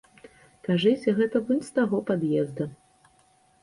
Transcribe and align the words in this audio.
Кажысь, 0.67 1.05
гэта 1.21 1.43
вунь 1.51 1.63
з 1.69 1.79
таго 1.79 2.03
пад'езда. 2.11 2.73